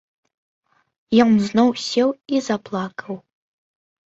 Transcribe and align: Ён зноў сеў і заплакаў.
Ён 1.25 1.31
зноў 1.49 1.69
сеў 1.89 2.09
і 2.37 2.41
заплакаў. 2.47 3.15